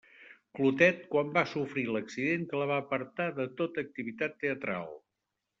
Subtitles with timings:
[0.59, 4.91] Clotet quan va sofrir l'accident que la va apartar de tota activitat teatral.